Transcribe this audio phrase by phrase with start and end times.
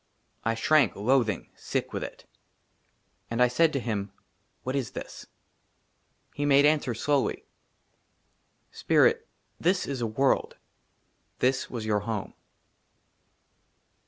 [0.43, 2.25] I SHRANK, LOATHING, SICK WITH IT.
[3.29, 4.11] AND I SAID TO HIM,"
[4.63, 5.27] WHAT IS THIS?"
[6.33, 7.45] HE MADE ANSWER SLOWLY,"
[8.81, 9.27] SPIRIT,
[9.59, 10.57] THIS IS A WORLD;"
[11.37, 12.33] THIS WAS YOUR HOME."